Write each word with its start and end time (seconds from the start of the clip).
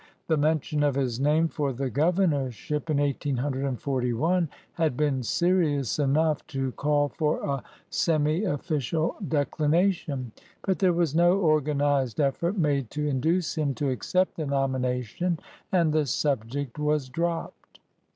The 0.25 0.35
mention 0.35 0.81
of 0.81 0.95
his 0.95 1.19
name 1.19 1.47
for 1.47 1.71
the 1.73 1.91
governorship 1.91 2.89
in 2.89 2.97
1841 2.97 4.49
had 4.73 4.97
been 4.97 5.21
serious 5.21 5.99
enough 5.99 6.47
to 6.47 6.71
call 6.71 7.07
for 7.09 7.43
a 7.47 7.61
semi 7.91 8.43
official 8.43 9.15
declination; 9.27 10.31
but 10.65 10.79
there 10.79 10.91
was 10.91 11.13
no 11.13 11.37
organized 11.37 12.19
effort 12.19 12.57
made 12.57 12.89
to 12.89 13.07
induce 13.07 13.55
him 13.59 13.75
to 13.75 13.91
accept 13.91 14.37
the 14.37 14.47
nomina 14.47 15.03
tion, 15.03 15.39
and 15.71 15.93
the 15.93 16.07
subject 16.07 16.79
was 16.79 17.07
dropped. 17.07 17.79